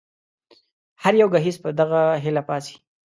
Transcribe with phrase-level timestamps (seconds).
[1.03, 2.75] هر يو ګهيځ په دغه هيله پاڅي